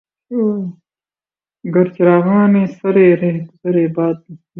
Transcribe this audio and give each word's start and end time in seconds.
گر 1.65 1.87
چراغانِ 1.95 2.53
سرِ 2.77 2.97
رہ 3.19 3.31
گزرِ 3.49 3.75
باد 3.95 4.17
نہیں 4.25 4.41